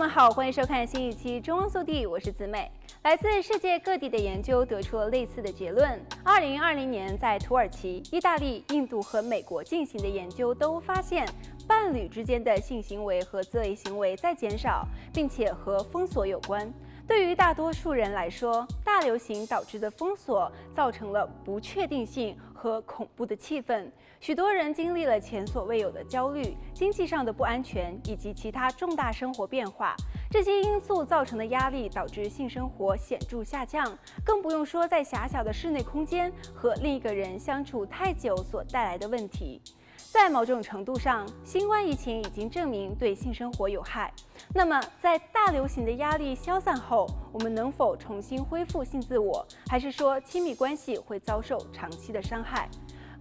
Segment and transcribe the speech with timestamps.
[0.00, 2.70] 们好，欢迎收看新一期《中欧速递》，我是子美。
[3.02, 6.00] 来自世界各地的研究得出了类似的结论。
[6.24, 11.28] 二零二零年，在土耳其、意大利、印度和美国进行的研究都发现，
[11.68, 16.72] 伴侣之间的性行为和自慰行为在减少，并且和封锁有关。
[17.10, 23.90] 对于大多数人来说，大流行导致的封锁造成了不确定性和恐怖的气氛。
[24.20, 29.96] 许多人经历了前所未有的焦虑、经济上的不安全以及其他重大生活变化。
[30.30, 33.84] 这些因素造成的压力导致性生活显著下降，
[34.24, 39.60] 更不用说在狭小的室内空间和另一个人相处太久所带来的问题。
[40.12, 44.12] 在某种程度上，新冠疫情已经证明对性生活有害。
[44.52, 52.68] 那么，在大流行的压力消散后，我们能否重新恢复性自我，还是说亲密关系会遭受长期的伤害？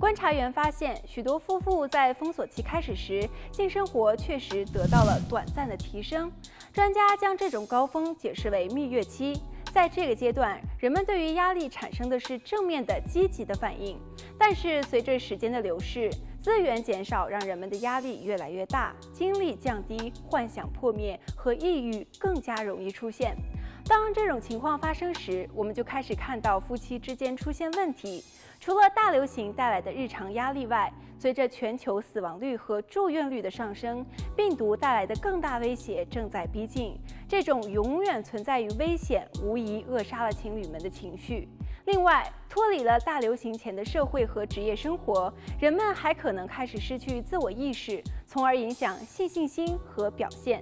[0.00, 6.32] 观察员发现，许多夫妇在封锁期开始时，性生活确实得到了短暂的提升。
[6.72, 9.38] 专家将这种高峰解释为蜜月期。
[9.70, 14.00] 在这个阶段，人们对于压力产生的是正面的、积极的反应。
[14.38, 23.36] 但是，随着时间的流逝，资源减少让人们的压力越来越大，精力降低，幻想破灭和抑郁更加容易出现。
[23.84, 28.22] 当这种情况发生时，我们就开始看到夫妻之间出现问题。
[28.60, 34.04] 除了大流行带来的日常压力外，随着全球死亡率和住院率的上升，
[34.36, 36.98] 病毒带来的更大威胁正在逼近。
[37.26, 41.48] 这种永远存在于危险，无疑扼杀了情侣们的情绪。
[41.88, 50.60] 另外，脱离了大流行前的社会和职业生活，人们还可能开始失去自我意识，从而影响性信心和表现。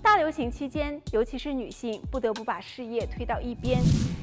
[0.00, 3.80] 大流行期间，尤其是女性，不得不把事业推到一边，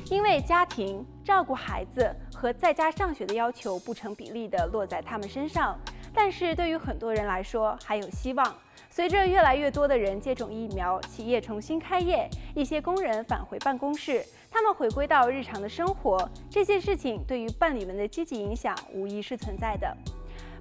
[0.10, 5.78] 因为家庭、照顾孩子和在家上学的要求不成比例地落在她们身上。
[6.14, 8.56] 但是对于很多人来说，还有希望。
[8.98, 19.96] 随着越来越多的人接种疫苗，企业重新开业，一些工人返回办公室，他们回归到日常的生活，这些事情对于伴侣们的积极影响无疑是存在的。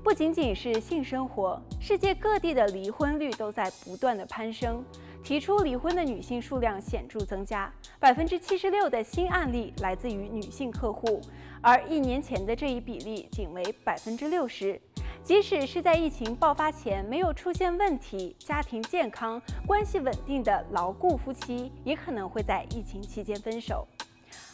[0.05, 4.85] 不仅仅是性生活，世界各地的离婚率都在不断的攀升，
[5.25, 11.23] 提出离婚的女性数量显著增加，百分之七十六的新案例来自于女性客户，
[11.63, 14.79] 而一年前的这一比例仅为百分之六十。
[15.27, 23.85] 即使是在疫情爆发前没有出现问题、家庭健康、关系稳定的牢固夫妻，也可能会在疫情期间分手。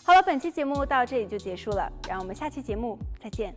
[0.03, 3.55] 好了，本期节目到这里就结束了，让我们下期节目再见。